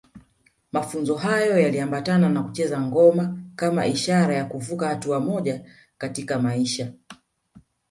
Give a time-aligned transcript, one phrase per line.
[0.71, 5.65] Mafunzo hayo yaliambatana na kucheza ngoma kama ishara ya kuvuka hatua moja
[5.97, 6.93] katika maisha